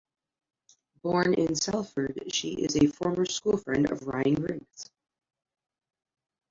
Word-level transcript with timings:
Born 1.03 1.35
in 1.35 1.53
Salford, 1.55 2.33
she 2.33 2.53
is 2.53 2.75
a 2.75 2.87
former 2.87 3.27
school 3.27 3.57
friend 3.57 3.91
of 3.91 4.01
Ryan 4.07 4.33
Giggs. 4.33 4.89